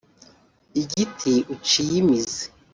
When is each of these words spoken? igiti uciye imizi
igiti 0.81 1.33
uciye 1.53 1.95
imizi 2.01 2.43